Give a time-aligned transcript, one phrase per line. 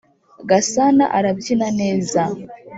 [0.49, 2.21] gasana arabyina neza